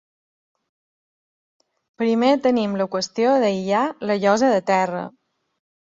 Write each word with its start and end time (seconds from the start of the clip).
Primer 2.03 2.33
tenim 2.47 2.75
la 2.83 2.89
qüestió 2.99 3.37
d"aïllar 3.47 3.87
la 4.11 4.21
llosa 4.25 4.55
de 4.59 4.69
terra. 4.77 5.09